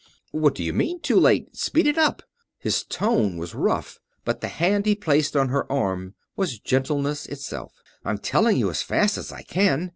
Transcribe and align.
"What 0.31 0.55
do 0.55 0.63
you 0.63 0.73
mean, 0.73 0.99
too 0.99 1.17
late? 1.19 1.55
Speed 1.55 1.85
it 1.85 1.95
up!" 1.95 2.23
His 2.57 2.83
tone 2.83 3.37
was 3.37 3.53
rough, 3.53 3.99
but 4.25 4.41
the 4.41 4.47
hand 4.47 4.87
he 4.87 4.95
placed 4.95 5.35
on 5.35 5.49
her 5.49 5.71
arm 5.71 6.15
was 6.35 6.57
gentleness 6.57 7.27
itself. 7.27 7.83
"I'm 8.03 8.17
telling 8.17 8.57
you 8.57 8.71
as 8.71 8.81
fast 8.81 9.15
as 9.19 9.31
I 9.31 9.43
can. 9.43 9.89